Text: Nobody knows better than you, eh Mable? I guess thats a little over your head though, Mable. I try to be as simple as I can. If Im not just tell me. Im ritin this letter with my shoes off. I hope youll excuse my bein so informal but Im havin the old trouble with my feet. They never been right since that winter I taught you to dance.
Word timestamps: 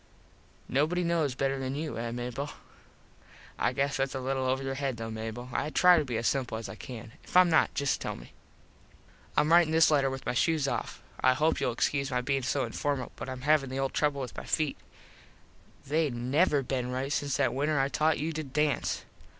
Nobody 0.67 1.03
knows 1.03 1.35
better 1.35 1.59
than 1.59 1.75
you, 1.75 1.95
eh 1.99 2.09
Mable? 2.09 2.49
I 3.59 3.71
guess 3.71 3.97
thats 3.97 4.15
a 4.15 4.19
little 4.19 4.47
over 4.47 4.63
your 4.63 4.73
head 4.73 4.97
though, 4.97 5.11
Mable. 5.11 5.49
I 5.53 5.69
try 5.69 5.99
to 5.99 6.03
be 6.03 6.17
as 6.17 6.25
simple 6.27 6.57
as 6.57 6.67
I 6.67 6.73
can. 6.73 7.11
If 7.23 7.35
Im 7.37 7.51
not 7.51 7.75
just 7.75 8.01
tell 8.01 8.15
me. 8.15 8.33
Im 9.37 9.49
ritin 9.53 9.69
this 9.69 9.91
letter 9.91 10.09
with 10.09 10.25
my 10.25 10.33
shoes 10.33 10.67
off. 10.67 11.03
I 11.19 11.35
hope 11.35 11.59
youll 11.59 11.71
excuse 11.71 12.09
my 12.09 12.21
bein 12.21 12.41
so 12.41 12.65
informal 12.65 13.11
but 13.15 13.29
Im 13.29 13.41
havin 13.41 13.69
the 13.69 13.77
old 13.77 13.93
trouble 13.93 14.21
with 14.21 14.35
my 14.35 14.43
feet. 14.43 14.77
They 15.85 16.09
never 16.09 16.63
been 16.63 16.89
right 16.89 17.13
since 17.13 17.37
that 17.37 17.53
winter 17.53 17.79
I 17.79 17.87
taught 17.87 18.17
you 18.17 18.33
to 18.33 18.43
dance. 18.43 19.05